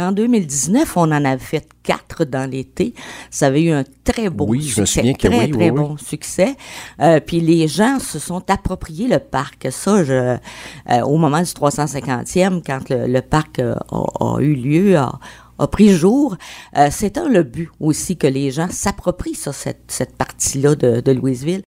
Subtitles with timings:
[0.00, 2.94] En 2019, on en avait fait quatre dans l'été.
[3.30, 6.56] Ça avait eu un très beau Oui, je très, très bon succès.
[7.00, 9.68] Euh, puis les gens se sont appropriés le parc.
[9.70, 10.12] Ça, je,
[10.90, 15.18] euh, au moment du 350e, quand le, parc euh, a, eu lieu, a,
[15.70, 16.36] pris jour,
[16.76, 21.62] euh, c'était le but aussi que les gens s'approprient ça, cette, cette partie-là de Louisville.